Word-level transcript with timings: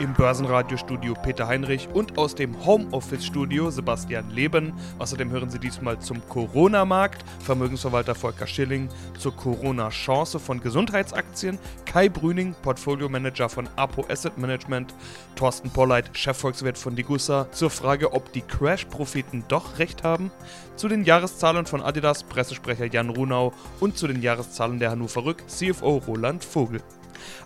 Im 0.00 0.12
Börsenradiostudio 0.12 1.14
Peter 1.14 1.46
Heinrich 1.46 1.88
und 1.92 2.18
aus 2.18 2.34
dem 2.34 2.66
Homeoffice-Studio 2.66 3.70
Sebastian 3.70 4.28
Leben. 4.30 4.72
Außerdem 4.98 5.30
hören 5.30 5.50
Sie 5.50 5.60
diesmal 5.60 6.00
zum 6.00 6.20
Corona-Markt. 6.28 7.24
Vermögensverwalter 7.38 8.16
Volker 8.16 8.48
Schilling, 8.48 8.88
zur 9.16 9.36
Corona-Chance 9.36 10.40
von 10.40 10.60
Gesundheitsaktien, 10.60 11.60
Kai 11.86 12.08
Brüning, 12.08 12.56
Portfolio-Manager 12.62 13.48
von 13.48 13.68
Apo 13.76 14.04
Asset 14.08 14.36
Management, 14.36 14.92
Thorsten 15.36 15.70
Polleit, 15.70 16.10
Chefvolkswirt 16.12 16.76
von 16.76 16.96
Digussa, 16.96 17.46
zur 17.52 17.70
Frage, 17.70 18.12
ob 18.14 18.32
die 18.32 18.42
Crash-Propheten 18.42 19.44
doch 19.46 19.78
recht 19.78 20.02
haben, 20.02 20.32
zu 20.74 20.88
den 20.88 21.04
Jahreszahlen 21.04 21.66
von 21.66 21.82
Adidas, 21.82 22.24
Pressesprecher 22.24 22.86
Jan 22.86 23.10
Runau. 23.10 23.52
Und 23.78 23.96
zu 23.96 24.08
den 24.08 24.22
Jahreszahlen 24.22 24.80
der 24.80 24.90
Hannover 24.90 25.24
Rück, 25.24 25.44
CFO 25.48 25.98
Roland 25.98 26.44
Vogel. 26.44 26.80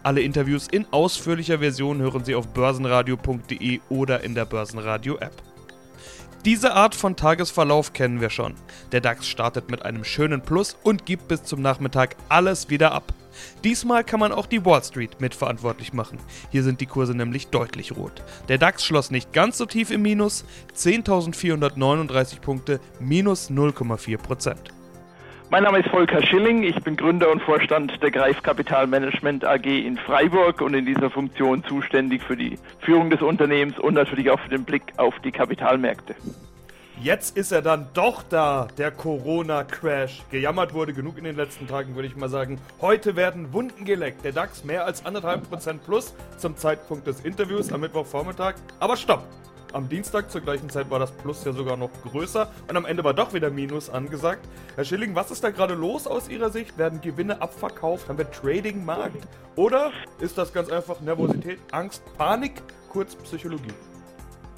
Alle 0.02 0.20
Interviews 0.20 0.68
in 0.68 0.86
ausführlicher 0.90 1.58
Version 1.58 2.00
hören 2.00 2.24
Sie 2.24 2.34
auf 2.34 2.48
börsenradio.de 2.48 3.80
oder 3.88 4.22
in 4.22 4.34
der 4.34 4.44
Börsenradio-App. 4.44 5.42
Diese 6.44 6.72
Art 6.72 6.94
von 6.94 7.16
Tagesverlauf 7.16 7.92
kennen 7.92 8.20
wir 8.20 8.30
schon. 8.30 8.54
Der 8.92 9.00
DAX 9.00 9.26
startet 9.26 9.70
mit 9.70 9.82
einem 9.82 10.04
schönen 10.04 10.40
Plus 10.40 10.76
und 10.84 11.04
gibt 11.04 11.28
bis 11.28 11.42
zum 11.42 11.60
Nachmittag 11.60 12.16
alles 12.28 12.70
wieder 12.70 12.92
ab. 12.92 13.12
Diesmal 13.64 14.04
kann 14.04 14.20
man 14.20 14.32
auch 14.32 14.46
die 14.46 14.64
Wall 14.64 14.82
Street 14.82 15.20
mitverantwortlich 15.20 15.92
machen. 15.92 16.18
Hier 16.50 16.62
sind 16.62 16.80
die 16.80 16.86
Kurse 16.86 17.14
nämlich 17.14 17.48
deutlich 17.48 17.96
rot. 17.96 18.22
Der 18.48 18.58
DAX 18.58 18.84
schloss 18.84 19.10
nicht 19.10 19.32
ganz 19.32 19.58
so 19.58 19.66
tief 19.66 19.90
im 19.90 20.02
Minus, 20.02 20.44
10.439 20.76 22.40
Punkte, 22.40 22.80
minus 23.00 23.50
0,4 23.50 24.77
mein 25.50 25.62
Name 25.62 25.78
ist 25.78 25.88
Volker 25.88 26.22
Schilling, 26.22 26.62
ich 26.62 26.76
bin 26.82 26.96
Gründer 26.96 27.30
und 27.30 27.42
Vorstand 27.42 28.02
der 28.02 28.10
Greif 28.10 28.42
Kapital 28.42 28.86
Management 28.86 29.44
AG 29.44 29.64
in 29.64 29.96
Freiburg 29.96 30.60
und 30.60 30.74
in 30.74 30.84
dieser 30.84 31.10
Funktion 31.10 31.64
zuständig 31.64 32.22
für 32.22 32.36
die 32.36 32.58
Führung 32.80 33.08
des 33.10 33.22
Unternehmens 33.22 33.78
und 33.78 33.94
natürlich 33.94 34.30
auch 34.30 34.40
für 34.40 34.50
den 34.50 34.64
Blick 34.64 34.82
auf 34.98 35.14
die 35.24 35.32
Kapitalmärkte. 35.32 36.14
Jetzt 37.00 37.36
ist 37.36 37.52
er 37.52 37.62
dann 37.62 37.86
doch 37.94 38.24
da, 38.24 38.66
der 38.76 38.90
Corona-Crash. 38.90 40.24
Gejammert 40.30 40.74
wurde 40.74 40.92
genug 40.92 41.16
in 41.16 41.24
den 41.24 41.36
letzten 41.36 41.68
Tagen, 41.68 41.94
würde 41.94 42.08
ich 42.08 42.16
mal 42.16 42.28
sagen. 42.28 42.60
Heute 42.80 43.14
werden 43.14 43.52
Wunden 43.52 43.84
geleckt. 43.84 44.24
Der 44.24 44.32
DAX 44.32 44.64
mehr 44.64 44.84
als 44.84 45.06
anderthalb 45.06 45.48
Prozent 45.48 45.84
plus 45.84 46.12
zum 46.38 46.56
Zeitpunkt 46.56 47.06
des 47.06 47.20
Interviews 47.20 47.72
am 47.72 47.82
Mittwochvormittag. 47.82 48.54
Aber 48.80 48.96
stopp! 48.96 49.22
Am 49.74 49.86
Dienstag 49.86 50.30
zur 50.30 50.40
gleichen 50.40 50.70
Zeit 50.70 50.90
war 50.90 50.98
das 50.98 51.12
Plus 51.12 51.44
ja 51.44 51.52
sogar 51.52 51.76
noch 51.76 51.90
größer 52.02 52.50
und 52.68 52.76
am 52.76 52.86
Ende 52.86 53.04
war 53.04 53.12
doch 53.12 53.34
wieder 53.34 53.50
Minus 53.50 53.90
angesagt. 53.90 54.48
Herr 54.76 54.84
Schilling, 54.84 55.14
was 55.14 55.30
ist 55.30 55.44
da 55.44 55.50
gerade 55.50 55.74
los 55.74 56.06
aus 56.06 56.30
Ihrer 56.30 56.48
Sicht? 56.48 56.78
Werden 56.78 57.02
Gewinne 57.02 57.42
abverkauft? 57.42 58.08
Haben 58.08 58.16
wir 58.16 58.30
Trading-Markt? 58.30 59.28
Oder 59.56 59.92
ist 60.20 60.38
das 60.38 60.54
ganz 60.54 60.70
einfach 60.70 61.00
Nervosität, 61.02 61.58
Angst, 61.70 62.02
Panik, 62.16 62.62
kurz 62.88 63.14
Psychologie? 63.16 63.74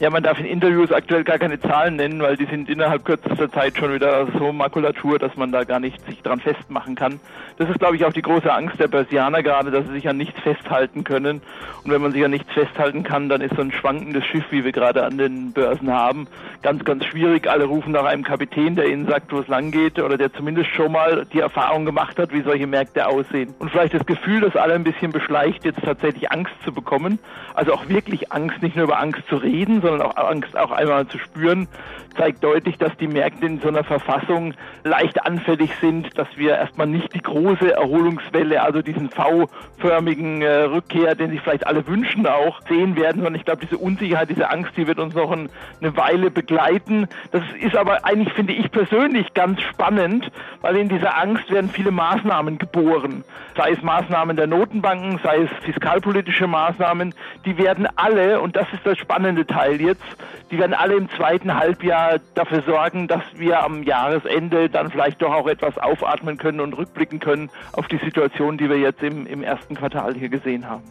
Ja, 0.00 0.08
man 0.08 0.22
darf 0.22 0.38
in 0.40 0.46
Interviews 0.46 0.90
aktuell 0.92 1.24
gar 1.24 1.38
keine 1.38 1.60
Zahlen 1.60 1.96
nennen, 1.96 2.22
weil 2.22 2.34
die 2.34 2.46
sind 2.46 2.70
innerhalb 2.70 3.04
kürzester 3.04 3.52
Zeit 3.52 3.76
schon 3.76 3.92
wieder 3.92 4.28
so 4.38 4.50
Makulatur, 4.50 5.18
dass 5.18 5.36
man 5.36 5.52
da 5.52 5.64
gar 5.64 5.78
nicht 5.78 6.02
sich 6.06 6.22
dran 6.22 6.40
festmachen 6.40 6.94
kann. 6.94 7.20
Das 7.58 7.68
ist, 7.68 7.78
glaube 7.80 7.96
ich, 7.96 8.06
auch 8.06 8.12
die 8.14 8.22
große 8.22 8.50
Angst 8.50 8.80
der 8.80 8.88
Börsianer 8.88 9.42
gerade, 9.42 9.70
dass 9.70 9.86
sie 9.86 9.92
sich 9.92 10.08
an 10.08 10.16
nichts 10.16 10.40
festhalten 10.40 11.04
können. 11.04 11.42
Und 11.84 11.90
wenn 11.90 12.00
man 12.00 12.12
sich 12.12 12.24
an 12.24 12.30
nichts 12.30 12.50
festhalten 12.50 13.02
kann, 13.02 13.28
dann 13.28 13.42
ist 13.42 13.54
so 13.54 13.60
ein 13.60 13.72
schwankendes 13.72 14.24
Schiff, 14.24 14.44
wie 14.48 14.64
wir 14.64 14.72
gerade 14.72 15.04
an 15.04 15.18
den 15.18 15.52
Börsen 15.52 15.92
haben, 15.92 16.28
ganz, 16.62 16.82
ganz 16.86 17.04
schwierig. 17.04 17.46
Alle 17.50 17.66
rufen 17.66 17.92
nach 17.92 18.06
einem 18.06 18.24
Kapitän, 18.24 18.76
der 18.76 18.86
ihnen 18.86 19.06
sagt, 19.06 19.30
wo 19.32 19.40
es 19.40 19.48
lang 19.48 19.70
geht 19.70 19.98
oder 19.98 20.16
der 20.16 20.32
zumindest 20.32 20.70
schon 20.70 20.92
mal 20.92 21.26
die 21.30 21.40
Erfahrung 21.40 21.84
gemacht 21.84 22.18
hat, 22.18 22.32
wie 22.32 22.40
solche 22.40 22.66
Märkte 22.66 23.06
aussehen. 23.06 23.54
Und 23.58 23.70
vielleicht 23.70 23.92
das 23.92 24.06
Gefühl, 24.06 24.40
das 24.40 24.56
alle 24.56 24.72
ein 24.72 24.84
bisschen 24.84 25.12
beschleicht, 25.12 25.66
jetzt 25.66 25.82
tatsächlich 25.84 26.32
Angst 26.32 26.54
zu 26.64 26.72
bekommen. 26.72 27.18
Also 27.52 27.74
auch 27.74 27.86
wirklich 27.90 28.32
Angst, 28.32 28.62
nicht 28.62 28.76
nur 28.76 28.86
über 28.86 28.98
Angst 28.98 29.20
zu 29.28 29.36
reden, 29.36 29.82
sondern 29.82 29.89
auch 29.98 30.16
Angst 30.16 30.56
auch 30.56 30.70
einmal 30.70 31.06
zu 31.06 31.18
spüren, 31.18 31.68
zeigt 32.16 32.42
deutlich, 32.42 32.76
dass 32.78 32.96
die 32.96 33.06
Märkte 33.08 33.46
in 33.46 33.60
so 33.60 33.68
einer 33.68 33.84
Verfassung 33.84 34.54
leicht 34.84 35.24
anfällig 35.24 35.70
sind, 35.80 36.18
dass 36.18 36.28
wir 36.36 36.56
erstmal 36.56 36.86
nicht 36.86 37.14
die 37.14 37.22
große 37.22 37.72
Erholungswelle, 37.72 38.62
also 38.62 38.82
diesen 38.82 39.10
V-förmigen 39.10 40.42
äh, 40.42 40.62
Rückkehr, 40.62 41.14
den 41.14 41.30
sich 41.30 41.40
vielleicht 41.40 41.66
alle 41.66 41.86
wünschen, 41.86 42.26
auch 42.26 42.60
sehen 42.68 42.96
werden, 42.96 43.22
sondern 43.22 43.36
ich 43.36 43.44
glaube, 43.44 43.64
diese 43.64 43.78
Unsicherheit, 43.78 44.30
diese 44.30 44.50
Angst, 44.50 44.72
die 44.76 44.86
wird 44.86 44.98
uns 44.98 45.14
noch 45.14 45.30
ein, 45.30 45.48
eine 45.80 45.96
Weile 45.96 46.30
begleiten. 46.30 47.08
Das 47.32 47.42
ist 47.60 47.76
aber 47.76 48.04
eigentlich, 48.04 48.32
finde 48.34 48.52
ich 48.52 48.70
persönlich, 48.70 49.32
ganz 49.34 49.60
spannend, 49.62 50.30
weil 50.60 50.76
in 50.76 50.88
dieser 50.88 51.16
Angst 51.16 51.50
werden 51.50 51.70
viele 51.70 51.90
Maßnahmen 51.90 52.58
geboren. 52.58 53.24
Sei 53.56 53.70
es 53.70 53.82
Maßnahmen 53.82 54.36
der 54.36 54.46
Notenbanken, 54.46 55.20
sei 55.22 55.42
es 55.42 55.50
fiskalpolitische 55.64 56.46
Maßnahmen, 56.46 57.14
die 57.44 57.56
werden 57.58 57.88
alle, 57.96 58.40
und 58.40 58.56
das 58.56 58.66
ist 58.72 58.84
der 58.84 58.96
spannende 58.96 59.46
Teil 59.46 59.79
jetzt, 59.80 60.04
die 60.50 60.58
werden 60.58 60.74
alle 60.74 60.94
im 60.94 61.08
zweiten 61.10 61.54
Halbjahr 61.54 62.20
dafür 62.34 62.62
sorgen, 62.62 63.08
dass 63.08 63.22
wir 63.36 63.62
am 63.62 63.82
Jahresende 63.82 64.68
dann 64.68 64.90
vielleicht 64.90 65.22
doch 65.22 65.32
auch 65.32 65.48
etwas 65.48 65.76
aufatmen 65.78 66.36
können 66.38 66.60
und 66.60 66.74
rückblicken 66.74 67.20
können 67.20 67.50
auf 67.72 67.88
die 67.88 67.98
Situation, 67.98 68.58
die 68.58 68.68
wir 68.68 68.78
jetzt 68.78 69.02
im, 69.02 69.26
im 69.26 69.42
ersten 69.42 69.74
Quartal 69.74 70.14
hier 70.14 70.28
gesehen 70.28 70.68
haben. 70.68 70.84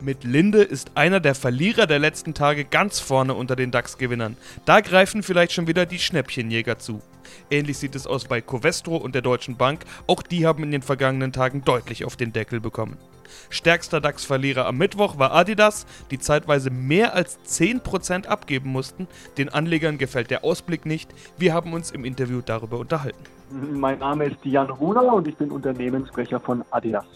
Mit 0.00 0.24
Linde 0.24 0.62
ist 0.62 0.92
einer 0.96 1.20
der 1.20 1.34
Verlierer 1.34 1.86
der 1.86 1.98
letzten 1.98 2.34
Tage 2.34 2.64
ganz 2.64 3.00
vorne 3.00 3.34
unter 3.34 3.56
den 3.56 3.70
DAX-Gewinnern. 3.70 4.36
Da 4.66 4.80
greifen 4.80 5.22
vielleicht 5.22 5.52
schon 5.52 5.66
wieder 5.66 5.86
die 5.86 5.98
Schnäppchenjäger 5.98 6.78
zu. 6.78 7.00
Ähnlich 7.50 7.78
sieht 7.78 7.94
es 7.94 8.06
aus 8.06 8.24
bei 8.24 8.40
Covestro 8.40 8.96
und 8.96 9.14
der 9.14 9.22
Deutschen 9.22 9.56
Bank. 9.56 9.84
Auch 10.06 10.22
die 10.22 10.46
haben 10.46 10.62
in 10.62 10.70
den 10.70 10.82
vergangenen 10.82 11.32
Tagen 11.32 11.64
deutlich 11.64 12.04
auf 12.04 12.16
den 12.16 12.32
Deckel 12.32 12.60
bekommen. 12.60 12.96
Stärkster 13.50 14.00
DAX-Verlierer 14.00 14.66
am 14.66 14.78
Mittwoch 14.78 15.18
war 15.18 15.32
Adidas, 15.32 15.86
die 16.10 16.18
zeitweise 16.18 16.70
mehr 16.70 17.14
als 17.14 17.38
10% 17.46 18.26
abgeben 18.26 18.70
mussten. 18.70 19.08
Den 19.38 19.48
Anlegern 19.48 19.98
gefällt 19.98 20.30
der 20.30 20.44
Ausblick 20.44 20.86
nicht. 20.86 21.10
Wir 21.38 21.54
haben 21.54 21.72
uns 21.72 21.90
im 21.90 22.04
Interview 22.04 22.40
darüber 22.44 22.78
unterhalten. 22.78 23.24
Mein 23.50 23.98
Name 23.98 24.26
ist 24.26 24.44
Jan 24.44 24.70
Runer 24.70 25.12
und 25.12 25.28
ich 25.28 25.36
bin 25.36 25.50
Unternehmenssprecher 25.50 26.40
von 26.40 26.64
Adidas. 26.70 27.06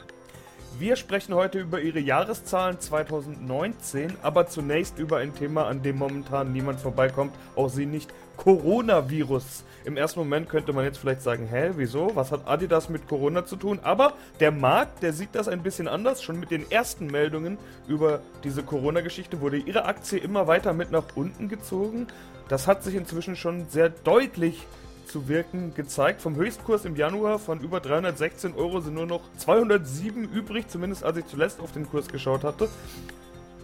Wir 0.78 0.94
sprechen 0.94 1.34
heute 1.34 1.58
über 1.58 1.80
Ihre 1.80 1.98
Jahreszahlen 1.98 2.78
2019, 2.78 4.12
aber 4.22 4.46
zunächst 4.46 5.00
über 5.00 5.16
ein 5.16 5.34
Thema, 5.34 5.66
an 5.66 5.82
dem 5.82 5.98
momentan 5.98 6.52
niemand 6.52 6.78
vorbeikommt, 6.78 7.34
auch 7.56 7.68
Sie 7.68 7.84
nicht, 7.84 8.14
Coronavirus. 8.36 9.64
Im 9.84 9.96
ersten 9.96 10.20
Moment 10.20 10.48
könnte 10.48 10.72
man 10.72 10.84
jetzt 10.84 10.98
vielleicht 10.98 11.22
sagen, 11.22 11.48
hä, 11.50 11.72
wieso? 11.74 12.14
Was 12.14 12.30
hat 12.30 12.46
Adidas 12.46 12.88
mit 12.90 13.08
Corona 13.08 13.44
zu 13.44 13.56
tun? 13.56 13.80
Aber 13.82 14.12
der 14.38 14.52
Markt, 14.52 15.02
der 15.02 15.12
sieht 15.12 15.30
das 15.34 15.48
ein 15.48 15.64
bisschen 15.64 15.88
anders. 15.88 16.22
Schon 16.22 16.38
mit 16.38 16.52
den 16.52 16.70
ersten 16.70 17.08
Meldungen 17.08 17.58
über 17.88 18.20
diese 18.44 18.62
Corona-Geschichte 18.62 19.40
wurde 19.40 19.56
Ihre 19.56 19.84
Aktie 19.84 20.20
immer 20.20 20.46
weiter 20.46 20.74
mit 20.74 20.92
nach 20.92 21.06
unten 21.16 21.48
gezogen. 21.48 22.06
Das 22.48 22.68
hat 22.68 22.84
sich 22.84 22.94
inzwischen 22.94 23.34
schon 23.34 23.68
sehr 23.68 23.88
deutlich 23.88 24.64
zu 25.08 25.28
wirken 25.28 25.74
gezeigt. 25.74 26.22
Vom 26.22 26.36
Höchstkurs 26.36 26.84
im 26.84 26.94
Januar 26.94 27.38
von 27.38 27.60
über 27.60 27.80
316 27.80 28.54
Euro 28.54 28.80
sind 28.80 28.94
nur 28.94 29.06
noch 29.06 29.22
207 29.38 30.24
übrig, 30.24 30.68
zumindest 30.68 31.04
als 31.04 31.16
ich 31.16 31.26
zuletzt 31.26 31.60
auf 31.60 31.72
den 31.72 31.88
Kurs 31.88 32.08
geschaut 32.08 32.44
hatte. 32.44 32.68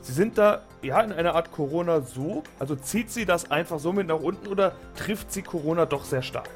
Sie 0.03 0.13
sind 0.13 0.37
da 0.37 0.63
ja 0.83 1.01
in 1.01 1.13
einer 1.13 1.35
Art 1.35 1.51
Corona 1.53 2.01
so, 2.03 2.43
also 2.59 2.77
zieht 2.77 3.11
sie 3.11 3.25
das 3.25 3.51
einfach 3.51 3.79
so 3.79 3.93
mit 3.93 4.09
nach 4.09 4.21
unten 4.21 4.49
oder 4.49 4.73
trifft 4.97 5.33
sie 5.33 5.43
Corona 5.43 5.87
doch 5.87 6.05
sehr 6.05 6.23
stark? 6.23 6.51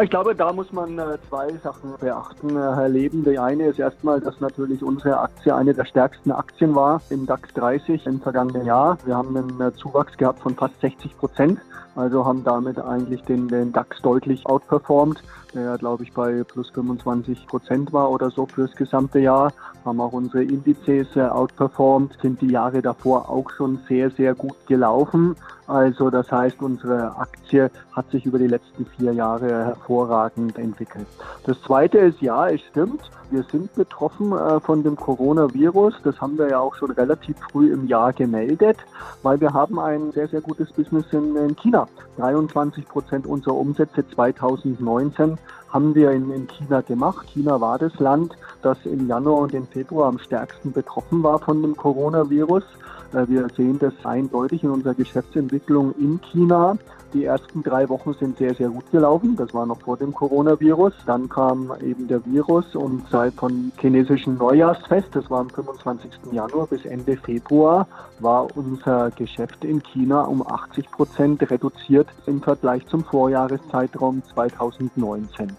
Ich 0.00 0.10
glaube, 0.10 0.32
da 0.36 0.52
muss 0.52 0.72
man 0.72 0.96
äh, 0.96 1.18
zwei 1.28 1.48
Sachen 1.62 1.94
beachten, 1.98 2.50
äh, 2.50 2.60
Herr 2.60 2.88
Leben. 2.88 3.24
Die 3.24 3.36
eine 3.36 3.66
ist 3.66 3.80
erstmal, 3.80 4.20
dass 4.20 4.38
natürlich 4.38 4.80
unsere 4.80 5.18
Aktie 5.18 5.52
eine 5.52 5.74
der 5.74 5.86
stärksten 5.86 6.30
Aktien 6.30 6.76
war 6.76 7.02
im 7.10 7.26
DAX 7.26 7.52
30 7.54 8.06
im 8.06 8.20
vergangenen 8.20 8.64
Jahr. 8.64 8.96
Wir 9.04 9.16
haben 9.16 9.36
einen 9.36 9.60
äh, 9.60 9.72
Zuwachs 9.74 10.16
gehabt 10.16 10.38
von 10.38 10.54
fast 10.54 10.80
60 10.82 11.18
Prozent, 11.18 11.58
also 11.98 12.24
haben 12.24 12.44
damit 12.44 12.78
eigentlich 12.78 13.22
den, 13.22 13.48
den 13.48 13.72
DAX 13.72 14.00
deutlich 14.02 14.46
outperformed, 14.46 15.20
der 15.52 15.76
glaube 15.78 16.04
ich 16.04 16.12
bei 16.12 16.44
plus 16.44 16.70
25 16.70 17.48
Prozent 17.48 17.92
war 17.92 18.10
oder 18.12 18.30
so 18.30 18.46
fürs 18.46 18.74
gesamte 18.76 19.18
Jahr. 19.18 19.52
Haben 19.84 20.00
auch 20.00 20.12
unsere 20.12 20.44
Indizes 20.44 21.16
outperformed, 21.16 22.16
sind 22.22 22.40
die 22.40 22.52
Jahre 22.52 22.82
davor 22.82 23.28
auch 23.28 23.50
schon 23.50 23.80
sehr, 23.88 24.10
sehr 24.12 24.36
gut 24.36 24.54
gelaufen. 24.68 25.34
Also 25.66 26.08
das 26.08 26.30
heißt, 26.30 26.62
unsere 26.62 27.16
Aktie 27.16 27.70
hat 27.92 28.08
sich 28.10 28.24
über 28.24 28.38
die 28.38 28.46
letzten 28.46 28.86
vier 28.86 29.12
Jahre 29.12 29.48
hervorragend 29.66 30.56
entwickelt. 30.56 31.06
Das 31.44 31.60
Zweite 31.62 31.98
ist, 31.98 32.22
ja, 32.22 32.48
es 32.48 32.60
stimmt, 32.60 33.10
wir 33.30 33.42
sind 33.50 33.74
betroffen 33.74 34.32
äh, 34.32 34.60
von 34.60 34.82
dem 34.82 34.96
Coronavirus. 34.96 35.94
Das 36.04 36.20
haben 36.20 36.38
wir 36.38 36.48
ja 36.48 36.60
auch 36.60 36.74
schon 36.74 36.90
relativ 36.92 37.36
früh 37.50 37.72
im 37.72 37.86
Jahr 37.86 38.12
gemeldet, 38.12 38.78
weil 39.22 39.40
wir 39.40 39.52
haben 39.52 39.78
ein 39.78 40.12
sehr, 40.12 40.28
sehr 40.28 40.40
gutes 40.40 40.72
Business 40.72 41.04
in, 41.12 41.36
in 41.36 41.56
China. 41.56 41.87
23 42.16 42.86
Prozent 42.86 43.26
unserer 43.26 43.54
Umsätze 43.54 44.04
2019 44.08 45.38
haben 45.68 45.94
wir 45.94 46.10
in, 46.10 46.30
in 46.30 46.48
China 46.48 46.80
gemacht. 46.80 47.28
China 47.28 47.60
war 47.60 47.78
das 47.78 47.98
Land, 47.98 48.36
das 48.62 48.78
im 48.84 49.06
Januar 49.06 49.42
und 49.42 49.54
im 49.54 49.66
Februar 49.66 50.08
am 50.08 50.18
stärksten 50.18 50.72
betroffen 50.72 51.22
war 51.22 51.38
von 51.38 51.62
dem 51.62 51.76
Coronavirus. 51.76 52.64
Äh, 53.12 53.28
wir 53.28 53.48
sehen 53.56 53.78
das 53.78 53.94
eindeutig 54.04 54.62
in 54.62 54.70
unserer 54.70 54.94
Geschäftsentwicklung 54.94 55.94
in 55.98 56.20
China. 56.32 56.76
Die 57.14 57.24
ersten 57.24 57.62
drei 57.62 57.88
Wochen 57.88 58.12
sind 58.12 58.36
sehr, 58.36 58.54
sehr 58.54 58.68
gut 58.68 58.90
gelaufen. 58.90 59.34
Das 59.34 59.54
war 59.54 59.64
noch 59.64 59.80
vor 59.80 59.96
dem 59.96 60.12
Coronavirus. 60.12 60.92
Dann 61.06 61.28
kam 61.28 61.72
eben 61.82 62.06
der 62.06 62.24
Virus 62.26 62.74
und 62.74 63.02
seit 63.10 63.32
von 63.34 63.72
chinesischen 63.80 64.36
Neujahrsfest, 64.36 65.08
das 65.12 65.30
war 65.30 65.40
am 65.40 65.48
25. 65.48 66.10
Januar 66.32 66.66
bis 66.66 66.84
Ende 66.84 67.16
Februar, 67.16 67.88
war 68.20 68.46
unser 68.54 69.10
Geschäft 69.12 69.64
in 69.64 69.82
China 69.82 70.22
um 70.24 70.46
80 70.46 70.90
Prozent 70.90 71.50
reduziert 71.50 72.08
im 72.26 72.42
Vergleich 72.42 72.86
zum 72.88 73.02
Vorjahreszeitraum 73.04 74.22
2019. 74.34 75.56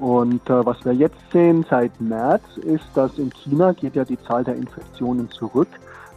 Und 0.00 0.48
äh, 0.48 0.66
was 0.66 0.84
wir 0.84 0.94
jetzt 0.94 1.20
sehen 1.30 1.64
seit 1.68 2.00
März 2.00 2.42
ist, 2.64 2.86
dass 2.94 3.16
in 3.18 3.30
China 3.30 3.72
geht 3.72 3.94
ja 3.94 4.04
die 4.04 4.20
Zahl 4.22 4.42
der 4.42 4.56
Infektionen 4.56 5.30
zurück 5.30 5.68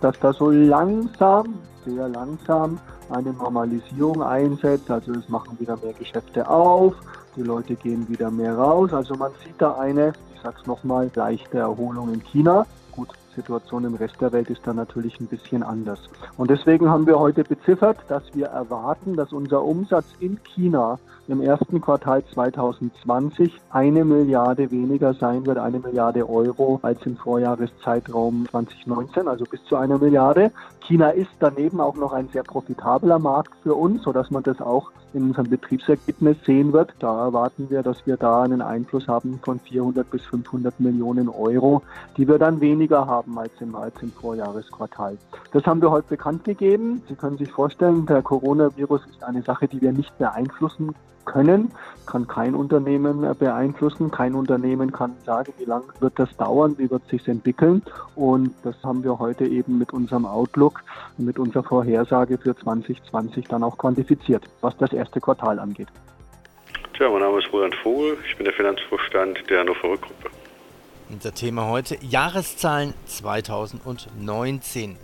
dass 0.04 0.20
da 0.20 0.34
so 0.34 0.50
langsam, 0.50 1.56
sehr 1.86 2.10
langsam 2.10 2.78
eine 3.10 3.32
Normalisierung 3.32 4.22
einsetzt. 4.22 4.90
Also 4.92 5.14
es 5.14 5.30
machen 5.30 5.58
wieder 5.60 5.78
mehr 5.78 5.94
Geschäfte 5.94 6.48
auf, 6.48 6.94
die 7.36 7.44
Leute 7.44 7.76
gehen 7.76 8.08
wieder 8.10 8.30
mehr 8.30 8.56
raus. 8.58 8.94
Also 8.94 9.16
man 9.16 9.32
sieht 9.44 9.56
da 9.60 9.76
eine, 9.76 10.14
ich 10.34 10.42
sag's 10.42 10.66
nochmal, 10.66 11.10
leichte 11.16 11.60
Erholung 11.60 12.14
in 12.14 12.24
China. 12.24 12.66
Gut, 12.92 13.10
Situation 13.36 13.86
im 13.86 13.96
Rest 13.96 14.22
der 14.22 14.32
Welt 14.32 14.50
ist 14.50 14.62
da 14.66 14.74
natürlich 14.74 15.20
ein 15.20 15.28
bisschen 15.28 15.64
anders. 15.64 16.00
Und 16.38 16.50
deswegen 16.50 16.90
haben 16.90 17.08
wir 17.08 17.20
heute 17.20 17.44
beziffert, 17.44 17.98
dass 18.08 18.24
wir 18.34 18.48
erwarten, 18.48 19.16
dass 19.16 19.34
unser 19.34 19.64
Umsatz 19.64 20.06
in 20.20 20.40
China 20.44 21.00
im 21.28 21.42
ersten 21.42 21.80
Quartal 21.80 22.24
2020 22.26 23.62
eine 23.70 24.04
Milliarde 24.04 24.72
weniger 24.72 25.14
sein 25.14 25.46
wird, 25.46 25.58
eine 25.58 25.80
Milliarde 25.80 26.28
Euro 26.30 26.80
als 26.82 27.06
im 27.06 27.16
Vorjahreszeitraum 27.16 28.48
2019, 28.50 29.28
also 29.28 29.46
bis 29.46 29.64
zu 29.66 29.76
einer 29.78 29.98
Milliarde. 29.98 30.52
China 30.82 31.10
ist 31.10 31.32
daneben 31.40 31.80
auch 31.80 31.96
noch 31.96 32.12
ein 32.12 32.28
sehr 32.30 32.44
profitabler 32.44 33.20
Markt 33.20 33.54
für 33.64 33.74
uns, 33.74 34.04
sodass 34.04 34.32
man 34.32 34.44
das 34.44 34.60
auch 34.60 34.92
in 35.14 35.24
unserem 35.24 35.50
Betriebsergebnis 35.50 36.38
sehen 36.46 36.74
wird. 36.74 36.94
Da 37.00 37.26
erwarten 37.26 37.70
wir, 37.70 37.84
dass 37.84 38.06
wir 38.06 38.18
da 38.18 38.44
einen 38.44 38.62
Einfluss 38.62 39.08
haben 39.08 39.40
von 39.44 39.60
400 39.60 40.10
bis 40.10 40.24
500 40.26 40.80
Millionen 40.80 41.30
Euro, 41.30 41.82
die 42.18 42.28
wir 42.28 42.40
dann 42.40 42.62
weniger 42.62 43.08
haben 43.08 43.38
als 43.38 43.52
im, 43.60 43.76
als 43.76 43.96
im 44.02 44.12
Vorjahresquartal. 44.12 45.18
Das 45.52 45.66
haben 45.66 45.82
wir 45.82 45.92
heute 45.92 46.10
bekannt 46.10 46.44
gegeben. 46.44 47.02
Sie 47.08 47.16
können 47.16 47.38
sich 47.38 47.52
vorstellen, 47.52 48.06
der 48.06 48.22
Coronavirus 48.22 49.02
ist 49.10 49.24
eine 49.24 49.42
Sache, 49.42 49.68
die 49.68 49.82
wir 49.82 49.92
nicht 49.92 50.18
beeinflussen 50.18 50.94
können, 51.26 51.72
kann 52.06 52.28
kein 52.28 52.56
Unternehmen 52.56 53.26
beeinflussen. 53.38 54.12
Kein 54.12 54.36
Unternehmen 54.36 54.92
kann 54.92 55.14
sagen, 55.26 55.54
wie 55.58 55.66
lange 55.66 55.86
wird 56.00 56.20
das 56.20 56.36
dauern, 56.38 56.76
wie 56.78 56.90
wird 56.90 57.08
sich 57.08 57.28
entwickeln. 57.28 57.82
Und 58.16 58.54
das 58.64 58.76
haben 58.84 59.04
wir 59.04 59.20
heute 59.20 59.46
eben 59.46 59.78
mit 59.78 59.94
unserem 59.94 60.26
Outlook, 60.26 60.84
mit 61.18 61.40
unserer 61.40 61.64
Vorhersage 61.64 62.38
für 62.38 62.56
2020 62.56 63.48
dann 63.48 63.64
auch 63.64 63.78
quantifiziert, 63.78 64.44
was 64.62 64.76
das 64.78 64.92
erste 65.04 65.20
Quartal 65.20 65.60
angeht. 65.60 65.90
Tja, 66.96 67.10
mein 67.10 67.20
Name 67.20 67.40
ist 67.40 67.52
Roland 67.52 67.76
Vogel, 67.76 68.18
ich 68.28 68.38
bin 68.38 68.46
der 68.46 68.54
Finanzvorstand 68.54 69.50
der 69.50 69.60
Hannover 69.60 69.90
Rückgruppe. 69.90 70.30
Unser 71.10 71.34
Thema 71.34 71.68
heute 71.68 71.98
Jahreszahlen 72.02 72.94
2019. 73.06 74.98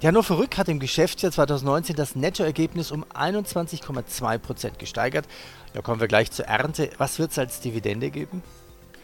Die 0.00 0.06
Hannover 0.06 0.38
Rück 0.38 0.56
hat 0.56 0.68
im 0.68 0.80
Geschäftsjahr 0.80 1.30
2019 1.30 1.94
das 1.94 2.16
Nettoergebnis 2.16 2.90
um 2.90 3.04
21,2 3.04 4.38
Prozent 4.38 4.78
gesteigert. 4.78 5.26
Da 5.74 5.82
kommen 5.82 6.00
wir 6.00 6.08
gleich 6.08 6.30
zur 6.30 6.46
Ernte. 6.46 6.88
Was 6.96 7.18
wird 7.18 7.32
es 7.32 7.38
als 7.38 7.60
Dividende 7.60 8.10
geben? 8.10 8.42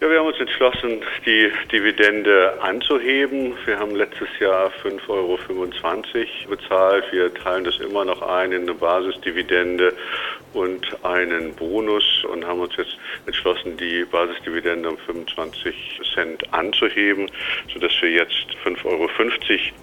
Ja, 0.01 0.09
wir 0.09 0.21
haben 0.21 0.29
uns 0.29 0.39
entschlossen, 0.39 1.03
die 1.27 1.51
Dividende 1.73 2.57
anzuheben. 2.63 3.55
Wir 3.65 3.81
haben 3.81 3.97
letztes 3.97 4.29
Jahr 4.39 4.71
5,25 4.85 5.09
Euro 5.09 5.39
bezahlt. 6.51 7.05
Wir 7.11 7.35
teilen 7.35 7.65
das 7.65 7.79
immer 7.79 8.05
noch 8.05 8.23
ein 8.23 8.53
in 8.53 8.63
eine 8.63 8.75
Basisdividende 8.75 9.93
und 10.55 11.05
einen 11.05 11.55
Bonus 11.55 12.05
und 12.33 12.45
haben 12.45 12.61
uns 12.61 12.77
jetzt 12.77 12.97
entschlossen, 13.27 13.77
die 13.77 14.05
Basisdividende 14.11 14.91
um 14.91 14.99
25 14.99 16.01
Cent 16.15 16.53
anzuheben, 16.53 17.31
sodass 17.73 17.93
wir 18.01 18.11
jetzt 18.11 18.47
5,50 18.65 18.85
Euro 18.85 19.09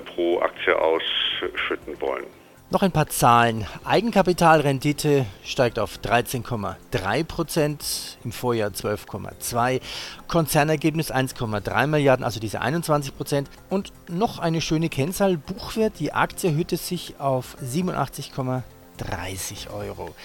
pro 0.06 0.40
Aktie 0.40 0.78
ausschütten 0.78 2.00
wollen. 2.00 2.26
Noch 2.72 2.82
ein 2.82 2.92
paar 2.92 3.08
Zahlen. 3.08 3.68
Eigenkapitalrendite 3.84 5.28
steigt 5.44 5.78
auf 5.78 6.00
13,3 6.00 7.24
Prozent, 7.24 8.18
im 8.24 8.32
Vorjahr 8.32 8.72
12,2. 8.72 9.82
Konzernergebnis 10.28 11.14
1,3 11.14 11.86
Milliarden, 11.86 12.26
also 12.26 12.40
diese 12.40 12.62
21 12.62 13.16
Prozent. 13.16 13.52
Und 13.70 13.94
noch 14.10 14.40
eine 14.40 14.62
schöne 14.62 14.90
Kennzahl, 14.90 15.38
Buchwert, 15.38 16.00
die 16.00 16.12
Aktie 16.12 16.50
erhöhte 16.50 16.78
sich 16.78 17.20
auf 17.20 17.56
87,30 17.64 19.72
Euro. 19.72 20.16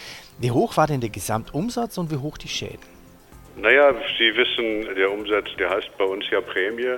Wie 0.40 0.50
hoch 0.50 0.78
war 0.78 0.86
denn 0.86 1.02
der 1.02 1.10
Gesamtumsatz 1.10 1.98
und 1.98 2.10
wie 2.10 2.16
hoch 2.16 2.38
die 2.38 2.48
Schäden? 2.48 2.80
Naja, 3.56 3.92
Sie 4.18 4.34
wissen, 4.34 4.94
der 4.96 5.12
Umsatz, 5.12 5.48
der 5.58 5.68
heißt 5.68 5.90
bei 5.98 6.04
uns 6.04 6.24
ja 6.30 6.40
Prämie. 6.40 6.96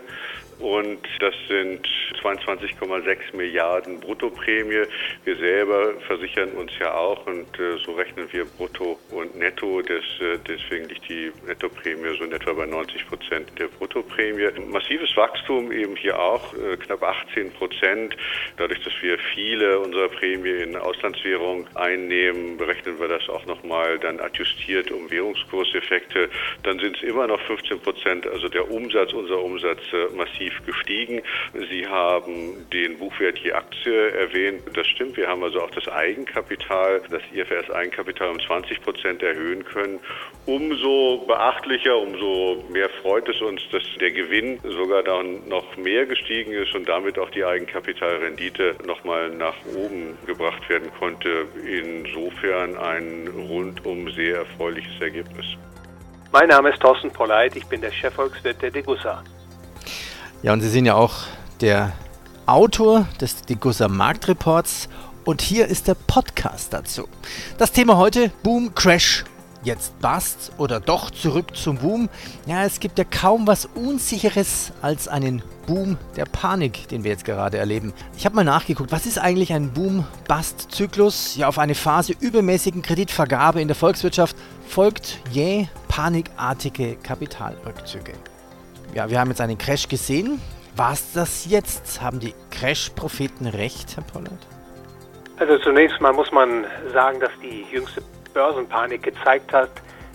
Und 0.63 1.01
das 1.19 1.35
sind 1.49 1.89
22,6 2.23 3.35
Milliarden 3.37 3.99
Bruttoprämie. 3.99 4.85
Wir 5.25 5.37
selber 5.37 5.95
versichern 6.07 6.53
uns 6.53 6.71
ja 6.79 6.95
auch 6.95 7.27
und 7.27 7.59
äh, 7.59 7.79
so 7.85 7.95
rechnen 7.95 8.33
wir 8.33 8.45
Brutto 8.45 8.97
und 9.11 9.37
Netto. 9.37 9.83
Des, 9.83 10.05
äh, 10.21 10.39
deswegen 10.47 10.89
liegt 10.89 11.09
die 11.09 11.33
Nettoprämie 11.49 12.17
so 12.17 12.23
in 12.23 12.31
etwa 12.31 12.53
bei 12.53 12.67
90 12.67 13.09
Prozent 13.09 13.59
der 13.59 13.67
Bruttoprämie. 13.67 14.51
Massives 14.69 15.17
Wachstum 15.17 15.73
eben 15.73 15.97
hier 15.97 16.17
auch, 16.17 16.55
äh, 16.55 16.77
knapp 16.77 17.03
18 17.03 17.53
Prozent. 17.55 18.17
Dadurch, 18.57 18.85
dass 18.85 18.93
wir 19.01 19.19
viele 19.35 19.81
unserer 19.81 20.11
Prämie 20.11 20.63
in 20.63 20.77
Auslandswährung 20.77 21.67
einnehmen, 21.75 22.57
berechnen 22.57 23.01
wir 23.01 23.09
das 23.09 23.29
auch 23.29 23.45
nochmal 23.47 23.99
dann 23.99 24.21
adjustiert 24.21 24.93
um 24.93 25.11
Währungskurseffekte. 25.11 26.31
Dann 26.63 26.79
sind 26.79 26.97
es 26.99 27.03
immer 27.03 27.27
noch 27.27 27.41
15 27.49 27.81
Prozent, 27.81 28.29
also 28.29 28.49
der 28.49 28.71
Umsatz, 28.71 29.13
unser 29.13 29.43
Umsatz 29.43 29.81
massiv 30.15 30.52
massiv 30.53 30.67
gestiegen. 30.67 31.23
Sie 31.71 31.87
haben 31.87 32.69
den 32.73 32.99
Buchwert 32.99 33.39
je 33.39 33.53
Aktie 33.53 34.11
erwähnt. 34.11 34.63
Das 34.75 34.87
stimmt. 34.87 35.17
Wir 35.17 35.29
haben 35.29 35.43
also 35.43 35.61
auch 35.61 35.71
das 35.71 35.89
Eigenkapital, 35.89 37.03
das 37.11 37.23
IFRS-Eigenkapital 37.33 38.31
um 38.31 38.41
20 38.41 38.83
Prozent 38.83 39.23
erhöhen 39.23 39.65
können. 39.65 40.01
Umso 40.47 41.25
beachtlicher, 41.27 41.97
umso 41.97 42.65
mehr 42.71 42.89
freut 43.03 43.29
es 43.29 43.41
uns, 43.41 43.63
dass 43.71 43.83
der 44.01 44.11
Gewinn 44.11 44.59
sogar 44.63 45.03
dann 45.03 45.49
noch 45.49 45.77
mehr 45.77 46.07
gestiegen 46.07 46.53
ist 46.53 46.75
und 46.75 46.89
damit 46.89 47.19
auch 47.19 47.31
die 47.31 47.45
Eigenkapitalrendite 47.45 48.77
nochmal 48.87 49.31
nach 49.31 49.55
oben 49.75 50.19
gebracht 50.27 50.69
werden 50.69 50.91
konnte. 50.99 51.47
Insofern 51.67 52.77
ein 52.77 53.29
rundum 53.29 54.11
sehr 54.11 54.39
erfreuliches 54.39 55.01
Ergebnis. 55.01 55.47
Mein 56.33 56.49
Name 56.49 56.71
ist 56.71 56.81
Thorsten 56.81 57.11
Polleit, 57.11 57.55
ich 57.57 57.67
bin 57.67 57.83
der 57.83 57.93
Chefvolkswirt 57.93 58.63
der 58.63 58.71
Degussa. 58.71 59.23
Ja, 60.43 60.53
und 60.53 60.61
Sie 60.61 60.69
sind 60.69 60.87
ja 60.87 60.97
auch 60.97 61.15
der 61.61 61.93
Autor 62.47 63.07
des 63.21 63.43
Degussa 63.43 63.87
Marktreports 63.87 64.89
und 65.25 65.41
hier 65.41 65.69
ist 65.69 65.87
der 65.87 65.95
Podcast 65.95 66.73
dazu. 66.73 67.07
Das 67.59 67.71
Thema 67.71 67.97
heute: 67.97 68.33
Boom, 68.43 68.75
Crash. 68.75 69.25
Jetzt 69.63 69.97
Bust 70.01 70.51
oder 70.59 70.81
doch 70.81 71.13
zurück 71.13 71.57
zum 71.57 71.79
Boom? 71.79 72.09
Ja, 72.47 72.65
es 72.65 72.81
gibt 72.81 72.99
ja 72.99 73.05
kaum 73.05 73.47
was 73.47 73.69
Unsicheres 73.77 74.73
als 74.83 75.07
einen 75.07 75.41
Boom 75.69 75.97
der 76.17 76.25
Panik, 76.25 76.89
den 76.89 77.05
wir 77.05 77.13
jetzt 77.13 77.25
gerade 77.25 77.59
erleben. 77.59 77.93
Ich 78.17 78.25
habe 78.25 78.35
mal 78.35 78.43
nachgeguckt, 78.43 78.91
was 78.91 79.07
ist 79.07 79.19
eigentlich 79.19 79.53
ein 79.53 79.71
Boom-Bust-Zyklus? 79.71 81.37
Ja, 81.37 81.47
auf 81.47 81.61
eine 81.61 81.77
Phase 81.77 82.15
übermäßigen 82.19 82.83
Kreditvergabe 82.83 83.61
in 83.61 83.69
der 83.69 83.77
Volkswirtschaft 83.77 84.37
folgt 84.67 85.21
jäh 85.31 85.69
panikartige 85.87 86.97
Kapitalrückzüge 86.97 88.15
ja, 88.95 89.09
wir 89.11 89.19
haben 89.19 89.31
jetzt 89.31 89.41
einen 89.41 89.59
Crash 89.59 89.89
gesehen. 89.89 90.41
War 90.77 90.93
es 90.93 91.13
das 91.13 91.47
jetzt? 91.47 92.01
Haben 92.01 92.21
die 92.21 92.35
Crash-Propheten 92.51 93.47
recht, 93.47 93.97
Herr 93.97 94.05
Pollard? 94.05 94.47
Also 95.39 95.59
zunächst 95.59 96.01
mal 96.01 96.13
muss 96.13 96.31
man 96.31 96.67
sagen, 96.93 97.21
dass 97.21 97.31
die 97.43 97.65
jüngste 97.71 98.03
Börsenpanik 98.33 99.03
gezeigt 99.03 99.53
hat, 99.53 99.71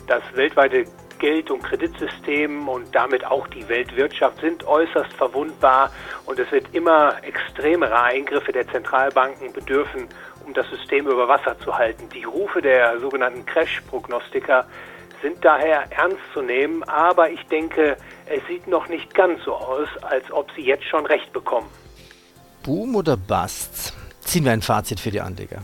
dass 0.07 0.21
weltweite 0.33 0.85
Geld- 1.19 1.49
und 1.49 1.63
Kreditsystem 1.63 2.67
und 2.69 2.93
damit 2.93 3.25
auch 3.25 3.47
die 3.47 3.67
Weltwirtschaft 3.67 4.39
sind 4.39 4.65
äußerst 4.65 5.11
verwundbar 5.13 5.91
und 6.25 6.39
es 6.39 6.51
wird 6.51 6.67
immer 6.73 7.15
extremere 7.23 7.99
Eingriffe 7.99 8.51
der 8.51 8.67
Zentralbanken 8.67 9.51
bedürfen, 9.51 10.07
um 10.45 10.53
das 10.53 10.67
System 10.69 11.07
über 11.07 11.27
Wasser 11.27 11.57
zu 11.59 11.75
halten. 11.75 12.07
Die 12.13 12.23
Rufe 12.23 12.61
der 12.61 12.99
sogenannten 12.99 13.45
Crash-Prognostiker 13.45 14.65
sind 15.21 15.43
daher 15.43 15.85
ernst 15.91 16.21
zu 16.33 16.41
nehmen, 16.41 16.83
aber 16.83 17.29
ich 17.29 17.43
denke, 17.47 17.97
es 18.27 18.45
sieht 18.47 18.67
noch 18.67 18.87
nicht 18.87 19.13
ganz 19.13 19.43
so 19.43 19.55
aus, 19.55 19.87
als 20.01 20.31
ob 20.31 20.51
sie 20.55 20.61
jetzt 20.61 20.85
schon 20.85 21.05
recht 21.05 21.31
bekommen. 21.33 21.69
Boom 22.63 22.95
oder 22.95 23.17
Bust? 23.17 23.93
Ziehen 24.21 24.45
wir 24.45 24.51
ein 24.51 24.61
Fazit 24.61 24.99
für 24.99 25.11
die 25.11 25.21
Anleger. 25.21 25.61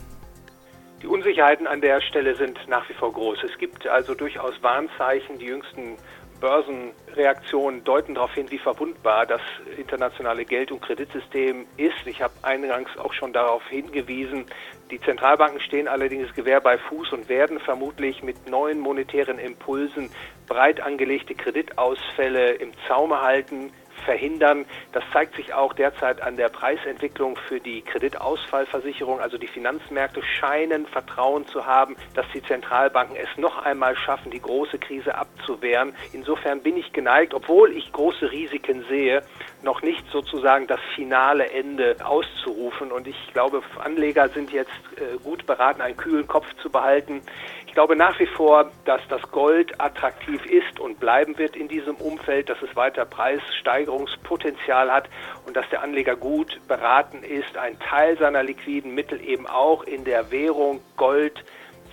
Die 1.02 1.06
Unsicherheiten 1.06 1.66
an 1.66 1.82
der 1.82 2.00
Stelle 2.00 2.34
sind 2.34 2.58
nach 2.66 2.88
wie 2.88 2.94
vor 2.94 3.12
groß. 3.12 3.38
Es 3.44 3.58
gibt 3.58 3.86
also 3.86 4.14
durchaus 4.14 4.54
Warnzeichen. 4.62 5.38
Die 5.38 5.44
jüngsten 5.44 5.98
Börsenreaktionen 6.40 7.84
deuten 7.84 8.14
darauf 8.14 8.34
hin, 8.34 8.50
wie 8.50 8.58
verwundbar 8.58 9.26
das 9.26 9.40
internationale 9.76 10.44
Geld- 10.44 10.72
und 10.72 10.82
Kreditsystem 10.82 11.66
ist. 11.76 12.06
Ich 12.06 12.22
habe 12.22 12.34
eingangs 12.42 12.90
auch 12.98 13.12
schon 13.12 13.32
darauf 13.32 13.66
hingewiesen. 13.68 14.46
Die 14.90 15.00
Zentralbanken 15.00 15.60
stehen 15.60 15.88
allerdings 15.88 16.34
Gewehr 16.34 16.60
bei 16.60 16.78
Fuß 16.78 17.12
und 17.12 17.28
werden 17.28 17.58
vermutlich 17.58 18.22
mit 18.22 18.48
neuen 18.48 18.80
monetären 18.80 19.38
Impulsen 19.38 20.10
breit 20.46 20.80
angelegte 20.80 21.34
Kreditausfälle 21.34 22.52
im 22.52 22.72
Zaume 22.86 23.22
halten 23.22 23.72
verhindern. 24.04 24.66
Das 24.92 25.04
zeigt 25.12 25.36
sich 25.36 25.54
auch 25.54 25.72
derzeit 25.72 26.22
an 26.22 26.36
der 26.36 26.48
Preisentwicklung 26.48 27.36
für 27.48 27.60
die 27.60 27.82
Kreditausfallversicherung. 27.82 29.20
Also 29.20 29.38
die 29.38 29.46
Finanzmärkte 29.46 30.22
scheinen 30.22 30.86
Vertrauen 30.86 31.46
zu 31.46 31.66
haben, 31.66 31.96
dass 32.14 32.26
die 32.34 32.42
Zentralbanken 32.42 33.16
es 33.16 33.28
noch 33.38 33.58
einmal 33.58 33.96
schaffen, 33.96 34.30
die 34.30 34.40
große 34.40 34.78
Krise 34.78 35.14
abzuwehren. 35.14 35.94
Insofern 36.12 36.62
bin 36.62 36.76
ich 36.76 36.92
geneigt, 36.92 37.34
obwohl 37.34 37.72
ich 37.76 37.92
große 37.92 38.30
Risiken 38.30 38.84
sehe, 38.88 39.22
noch 39.62 39.82
nicht 39.82 40.04
sozusagen 40.12 40.66
das 40.66 40.80
finale 40.94 41.50
Ende 41.50 41.96
auszurufen. 42.04 42.92
Und 42.92 43.06
ich 43.06 43.32
glaube, 43.32 43.62
Anleger 43.78 44.28
sind 44.28 44.52
jetzt 44.52 44.70
äh, 44.96 45.18
gut 45.22 45.46
beraten, 45.46 45.80
einen 45.80 45.96
kühlen 45.96 46.26
Kopf 46.26 46.46
zu 46.62 46.70
behalten. 46.70 47.22
Ich 47.66 47.72
glaube 47.72 47.96
nach 47.96 48.18
wie 48.20 48.26
vor, 48.26 48.70
dass 48.84 49.00
das 49.08 49.22
Gold 49.32 49.80
attraktiv 49.80 50.46
ist 50.46 50.78
und 50.78 51.00
bleiben 51.00 51.36
wird 51.38 51.56
in 51.56 51.66
diesem 51.66 51.96
Umfeld, 51.96 52.48
dass 52.48 52.62
es 52.62 52.76
weiter 52.76 53.04
Preissteigerungspotenzial 53.84 54.90
hat 54.90 55.08
und 55.46 55.56
dass 55.56 55.68
der 55.70 55.82
Anleger 55.82 56.16
gut 56.16 56.60
beraten 56.68 57.22
ist, 57.22 57.56
einen 57.56 57.78
Teil 57.78 58.18
seiner 58.18 58.42
liquiden 58.42 58.94
Mittel 58.94 59.20
eben 59.20 59.46
auch 59.46 59.84
in 59.84 60.04
der 60.04 60.30
Währung 60.30 60.80
Gold 60.96 61.44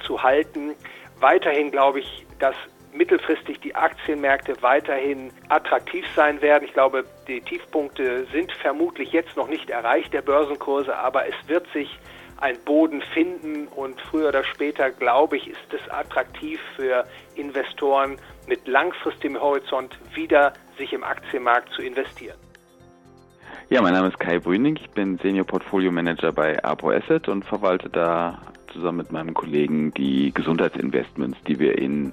zu 0.06 0.24
halten. 0.24 0.76
Weiterhin 1.20 1.72
glaube 1.72 2.00
ich, 2.00 2.26
dass 2.40 2.56
mittelfristig 2.94 3.60
die 3.62 3.76
Aktienmärkte 3.76 4.62
weiterhin 4.62 5.32
attraktiv 5.48 6.06
sein 6.16 6.42
werden. 6.42 6.66
Ich 6.66 6.74
glaube, 6.74 7.06
die 7.28 7.40
Tiefpunkte 7.42 8.26
sind 8.32 8.52
vermutlich 8.52 9.12
jetzt 9.12 9.38
noch 9.38 9.48
nicht 9.48 9.70
erreicht 9.70 10.14
der 10.14 10.22
Börsenkurse, 10.22 10.96
aber 10.96 11.26
es 11.28 11.36
wird 11.48 11.68
sich 11.72 12.00
ein 12.38 12.58
Boden 12.66 13.02
finden 13.14 13.68
und 13.68 14.02
früher 14.02 14.30
oder 14.30 14.44
später, 14.44 14.90
glaube 14.90 15.38
ich, 15.38 15.48
ist 15.48 15.74
es 15.74 15.90
attraktiv 15.92 16.60
für 16.76 17.06
Investoren 17.36 18.18
mit 18.48 18.68
langfristigem 18.68 19.40
Horizont 19.40 19.98
wieder 20.16 20.54
sich 20.82 20.94
im 20.94 21.04
Aktienmarkt 21.04 21.72
zu 21.74 21.84
investieren. 21.84 22.38
Ja, 23.70 23.82
mein 23.82 23.94
Name 23.94 24.08
ist 24.08 24.20
Kai 24.20 24.40
Brüning, 24.40 24.76
ich 24.76 24.90
bin 24.90 25.20
Senior 25.20 25.46
Portfolio 25.46 25.92
Manager 25.92 26.32
bei 26.32 26.62
Apo 26.64 26.92
Asset 26.92 27.30
und 27.30 27.46
verwalte 27.46 27.88
da 27.88 28.42
zusammen 28.74 28.98
mit 28.98 29.12
meinem 29.12 29.34
Kollegen 29.34 29.94
die 29.94 30.34
Gesundheitsinvestments, 30.34 31.38
die 31.48 31.60
wir 31.60 31.78
in 31.78 32.12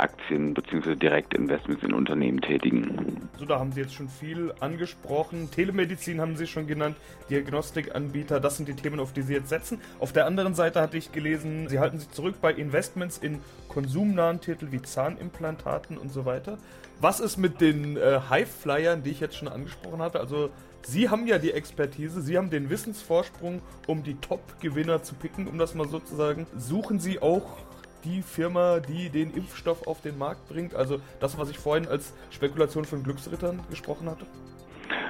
Aktien 0.00 0.54
bzw. 0.54 0.96
Direktinvestments 0.96 1.82
in 1.82 1.92
Unternehmen 1.92 2.40
tätigen. 2.40 3.28
So, 3.38 3.44
da 3.44 3.58
haben 3.58 3.72
Sie 3.72 3.80
jetzt 3.80 3.94
schon 3.94 4.08
viel 4.08 4.52
angesprochen. 4.60 5.50
Telemedizin 5.50 6.20
haben 6.20 6.36
Sie 6.36 6.46
schon 6.46 6.66
genannt, 6.66 6.96
Diagnostikanbieter, 7.28 8.40
das 8.40 8.56
sind 8.56 8.68
die 8.68 8.74
Themen, 8.74 9.00
auf 9.00 9.12
die 9.12 9.22
Sie 9.22 9.34
jetzt 9.34 9.48
setzen. 9.48 9.80
Auf 9.98 10.12
der 10.12 10.26
anderen 10.26 10.54
Seite 10.54 10.80
hatte 10.80 10.96
ich 10.96 11.12
gelesen, 11.12 11.68
Sie 11.68 11.78
halten 11.78 11.98
sich 11.98 12.10
zurück 12.10 12.36
bei 12.40 12.52
Investments 12.52 13.18
in 13.18 13.40
konsumnahen 13.68 14.40
Titel 14.40 14.68
wie 14.70 14.82
Zahnimplantaten 14.82 15.96
und 15.98 16.12
so 16.12 16.24
weiter. 16.24 16.58
Was 17.00 17.20
ist 17.20 17.38
mit 17.38 17.60
den 17.60 17.96
äh, 17.96 18.20
Highflyern, 18.28 19.02
die 19.02 19.10
ich 19.10 19.20
jetzt 19.20 19.36
schon 19.36 19.48
angesprochen 19.48 20.02
hatte? 20.02 20.20
Also 20.20 20.50
Sie 20.82 21.08
haben 21.08 21.26
ja 21.26 21.38
die 21.38 21.52
Expertise, 21.52 22.20
Sie 22.22 22.36
haben 22.36 22.50
den 22.50 22.70
Wissensvorsprung, 22.70 23.60
um 23.86 24.02
die 24.02 24.14
Top-Gewinner 24.14 25.02
zu 25.02 25.14
picken, 25.14 25.46
um 25.46 25.58
das 25.58 25.74
mal 25.74 25.88
sozusagen. 25.88 26.46
Suchen 26.56 27.00
Sie 27.00 27.20
auch 27.20 27.58
die 28.04 28.22
Firma, 28.22 28.80
die 28.80 29.10
den 29.10 29.32
Impfstoff 29.32 29.86
auf 29.86 30.00
den 30.00 30.18
Markt 30.18 30.48
bringt? 30.48 30.74
Also 30.74 31.00
das, 31.20 31.38
was 31.38 31.50
ich 31.50 31.58
vorhin 31.58 31.88
als 31.88 32.12
Spekulation 32.30 32.84
von 32.84 33.02
Glücksrittern 33.02 33.60
gesprochen 33.70 34.08
hatte? 34.08 34.26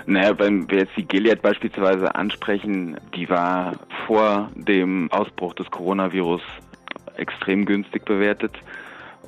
Naja, 0.06 0.38
wenn 0.38 0.70
wir 0.70 0.78
jetzt 0.78 0.97
die 0.97 1.04
Gilead 1.04 1.42
beispielsweise 1.42 2.14
ansprechen, 2.14 2.99
die 3.14 3.28
war 3.28 3.75
vor 4.06 4.50
dem 4.54 5.11
Ausbruch 5.12 5.54
des 5.54 5.70
Coronavirus 5.70 6.42
extrem 7.16 7.66
günstig 7.66 8.04
bewertet 8.04 8.52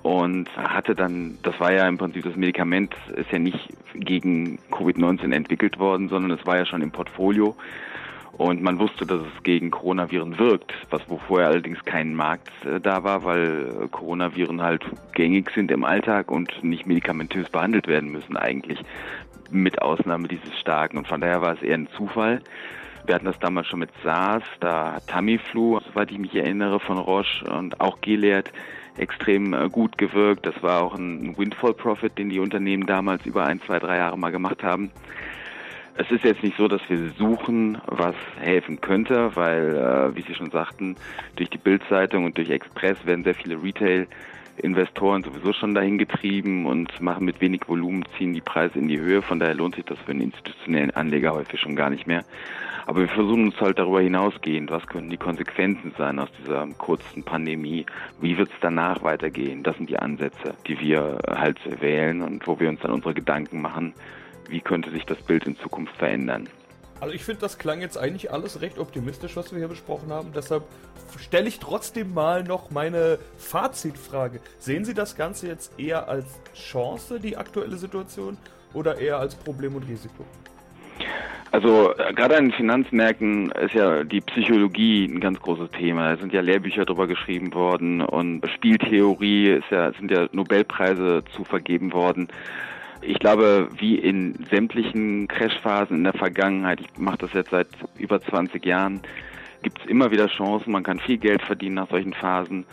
und 0.03 0.49
hatte 0.57 0.95
dann, 0.95 1.39
das 1.43 1.59
war 1.61 1.73
ja 1.73 1.87
im 1.87 1.99
Prinzip 1.99 2.25
das 2.25 2.37
Medikament, 2.37 2.95
ist 3.15 3.31
ja 3.31 3.39
nicht 3.39 3.69
gegen 3.95 4.59
Covid-19 4.71 5.33
entwickelt 5.33 5.79
worden, 5.79 6.09
sondern 6.09 6.39
es 6.39 6.45
war 6.47 6.57
ja 6.57 6.67
schon 6.67 6.83
im 6.83 6.91
Portfolio 6.91 7.55
und 8.39 8.63
man 8.63 8.79
wusste, 8.79 9.05
dass 9.07 9.21
es 9.21 9.43
gegen 9.43 9.71
Coronaviren 9.71 10.39
wirkt, 10.39 10.73
was 10.91 11.03
wo 11.09 11.19
vorher 11.19 11.49
allerdings 11.49 11.85
kein 11.85 12.15
Markt 12.15 12.51
äh, 12.65 12.81
da 12.81 13.05
war, 13.05 13.25
weil 13.25 13.69
äh, 13.85 13.89
Coronaviren 13.89 14.63
halt 14.63 14.85
gängig 15.15 15.51
sind 15.55 15.71
im 15.71 15.85
Alltag 15.85 16.31
und 16.31 16.65
nicht 16.65 16.87
medikamentös 16.87 17.51
behandelt 17.51 17.89
werden 17.89 18.11
müssen 18.11 18.37
eigentlich, 18.37 18.81
mit 19.51 19.83
Ausnahme 19.83 20.29
dieses 20.29 20.59
starken. 20.59 20.97
Und 20.97 21.07
von 21.07 21.21
daher 21.21 21.43
war 21.43 21.55
es 21.55 21.63
eher 21.63 21.77
ein 21.77 21.89
Zufall. 21.97 22.41
Wir 23.05 23.17
hatten 23.17 23.27
das 23.27 23.39
damals 23.39 23.67
schon 23.67 23.81
mit 23.81 23.91
SARS, 24.03 24.45
da 24.61 24.99
Tamiflu, 25.07 25.81
soweit 25.81 26.11
ich 26.11 26.19
mich 26.19 26.35
erinnere, 26.35 26.81
von 26.81 26.99
Roche 26.99 27.45
und 27.45 27.81
auch 27.81 28.01
Gilead 28.01 28.51
extrem 28.97 29.53
äh, 29.53 29.69
gut 29.69 29.99
gewirkt. 29.99 30.47
Das 30.47 30.63
war 30.63 30.83
auch 30.83 30.95
ein 30.95 31.37
Windfall 31.37 31.75
Profit, 31.75 32.17
den 32.17 32.31
die 32.31 32.41
Unternehmen 32.41 32.87
damals 32.87 33.27
über 33.27 33.45
ein, 33.45 33.61
zwei, 33.61 33.79
drei 33.79 33.99
Jahre 33.99 34.19
mal 34.19 34.33
gemacht 34.33 34.63
haben. 34.63 34.91
Es 35.95 36.11
ist 36.11 36.25
jetzt 36.25 36.43
nicht 36.43 36.57
so, 36.57 36.69
dass 36.69 36.81
wir 36.89 37.11
suchen, 37.19 37.77
was 37.87 38.15
helfen 38.41 38.81
könnte, 38.81 39.37
weil, 39.37 39.77
äh, 39.77 40.17
wie 40.17 40.23
Sie 40.23 40.35
schon 40.35 40.51
sagten, 40.51 40.97
durch 41.37 41.51
die 41.51 41.59
Bildzeitung 41.59 42.25
und 42.25 42.39
durch 42.39 42.49
Express 42.49 43.05
werden 43.05 43.25
sehr 43.25 43.35
viele 43.35 43.63
Retail-Investoren 43.63 45.23
sowieso 45.23 45.53
schon 45.53 45.75
dahin 45.75 45.99
getrieben 45.99 46.65
und 46.65 46.99
machen 47.03 47.27
mit 47.27 47.43
wenig 47.43 47.69
Volumen, 47.69 48.05
ziehen 48.17 48.33
die 48.33 48.41
Preise 48.41 48.79
in 48.79 48.89
die 48.89 48.99
Höhe. 48.99 49.21
Von 49.21 49.39
daher 49.39 49.55
lohnt 49.55 49.75
sich 49.75 49.85
das 49.85 49.99
für 49.99 50.13
einen 50.13 50.23
institutionellen 50.23 50.93
Anleger 50.93 51.35
häufig 51.35 51.61
schon 51.61 51.77
gar 51.77 51.91
nicht 51.91 52.07
mehr. 52.07 52.25
Aber 52.87 53.01
wir 53.01 53.09
versuchen 53.09 53.45
uns 53.45 53.61
halt 53.61 53.79
darüber 53.79 54.01
hinausgehend, 54.01 54.71
was 54.71 54.87
könnten 54.87 55.11
die 55.11 55.19
Konsequenzen 55.19 55.93
sein 55.99 56.19
aus 56.19 56.31
dieser 56.41 56.67
kurzen 56.79 57.23
Pandemie? 57.23 57.85
Wie 58.21 58.39
wird 58.39 58.49
es 58.49 58.57
danach 58.63 59.03
weitergehen? 59.05 59.63
Das 59.63 59.77
sind 59.77 59.91
die 59.91 59.99
Ansätze, 59.99 60.55
die 60.67 60.81
wir 60.81 61.19
halt 61.29 61.59
wählen 61.83 62.23
und 62.23 62.47
wo 62.47 62.59
wir 62.59 62.71
uns 62.71 62.81
dann 62.81 62.93
unsere 62.93 63.13
Gedanken 63.13 63.61
machen, 63.61 63.93
wie 64.49 64.61
könnte 64.61 64.91
sich 64.91 65.05
das 65.05 65.19
Bild 65.23 65.45
in 65.47 65.57
Zukunft 65.57 65.97
verändern. 65.97 66.49
Also 67.01 67.15
ich 67.15 67.25
finde, 67.25 67.41
das 67.41 67.59
klang 67.59 67.81
jetzt 67.81 67.99
eigentlich 67.99 68.31
alles 68.31 68.61
recht 68.61 68.79
optimistisch, 68.79 69.37
was 69.37 69.51
wir 69.51 69.59
hier 69.59 69.69
besprochen 69.69 70.13
haben. 70.13 70.33
Deshalb 70.33 70.63
stelle 71.19 71.49
ich 71.49 71.59
trotzdem 71.59 72.15
mal 72.15 72.45
noch 72.45 72.71
meine 72.71 73.19
Fazitfrage. 73.39 74.41
Sehen 74.59 74.85
Sie 74.85 74.95
das 74.95 75.17
Ganze 75.17 75.49
jetzt 75.49 75.81
eher 75.81 76.09
als 76.09 76.27
Chance, 76.55 77.19
die 77.19 77.37
aktuelle 77.37 77.77
Situation, 77.77 78.39
oder 78.75 78.99
eher 78.99 79.19
als 79.19 79.35
Problem 79.35 79.75
und 79.75 79.89
Risiko? 79.89 80.25
Also 81.51 81.95
äh, 81.97 82.15
gerade 82.15 82.37
an 82.37 82.45
den 82.45 82.53
Finanzmärkten 82.53 83.51
ist 83.51 83.75
ja 83.75 84.05
die 84.05 84.23
Psychologie 84.23 85.05
ein 85.05 85.21
ganz 85.21 85.39
großes 85.41 85.71
Thema. 85.71 86.11
Da 86.11 86.17
sind 86.17 86.33
ja 86.33 86.41
Lehrbücher 86.41 86.85
drüber 86.87 87.07
geschrieben 87.07 87.53
worden 87.53 88.01
und 88.01 88.43
Spieltheorie 88.55 89.49
ist 89.49 89.71
ja, 89.71 89.93
sind 89.93 90.11
ja 90.11 90.29
Nobelpreise 90.33 91.23
zu 91.37 91.45
vergeben 91.45 91.93
worden. 91.93 92.29
Ich 93.03 93.19
glaube, 93.19 93.69
wie 93.79 93.97
in 93.97 94.47
sämtlichen 94.49 95.27
Crashphasen 95.27 95.99
in 95.99 96.05
der 96.05 96.13
Vergangenheit, 96.13 96.81
ich 96.81 96.99
mache 96.99 97.19
das 97.19 97.33
jetzt 97.33 97.51
seit 97.51 97.69
über 97.99 98.21
20 98.21 98.65
Jahren, 98.65 99.03
gibt 99.63 99.81
es 99.81 99.87
immer 99.87 100.11
wieder 100.11 100.29
Chancen. 100.29 100.73
Man 100.73 100.85
kann 100.85 101.01
viel 101.01 101.19
Geld 101.19 101.43
verdienen 101.43 101.75
nach 101.75 101.91
solchen 101.91 102.15
Phasen. 102.15 102.65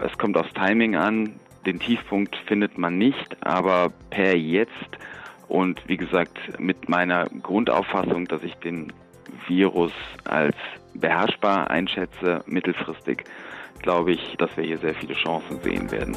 Es 0.00 0.16
kommt 0.18 0.36
aufs 0.36 0.52
Timing 0.52 0.94
an. 0.94 1.34
Den 1.66 1.80
Tiefpunkt 1.80 2.36
findet 2.46 2.78
man 2.78 2.98
nicht, 2.98 3.36
aber 3.44 3.92
per 4.10 4.36
jetzt 4.36 4.98
und 5.48 5.80
wie 5.86 5.96
gesagt 5.96 6.38
mit 6.58 6.88
meiner 6.88 7.26
Grundauffassung, 7.42 8.26
dass 8.26 8.42
ich 8.42 8.54
den 8.54 8.92
Virus 9.46 9.92
als 10.24 10.56
beherrschbar 10.94 11.70
einschätze, 11.70 12.42
mittelfristig, 12.46 13.24
glaube 13.80 14.12
ich, 14.12 14.36
dass 14.38 14.56
wir 14.56 14.64
hier 14.64 14.78
sehr 14.78 14.94
viele 14.94 15.14
Chancen 15.14 15.60
sehen 15.60 15.90
werden. 15.90 16.16